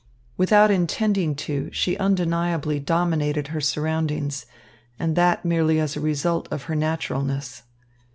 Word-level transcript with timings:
Without 0.35 0.71
intending 0.71 1.35
to, 1.35 1.69
she 1.71 1.95
undeniably 1.95 2.79
dominated 2.79 3.49
her 3.49 3.61
surroundings, 3.61 4.47
and 4.97 5.15
that 5.15 5.45
merely 5.45 5.79
as 5.79 5.95
a 5.95 5.99
result 6.01 6.47
of 6.49 6.63
her 6.63 6.75
naturalness. 6.75 7.61